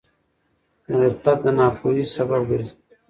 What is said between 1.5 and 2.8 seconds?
ناپوهۍ سبب ګرځي.